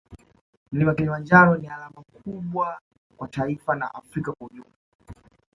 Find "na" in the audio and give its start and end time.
3.75-3.93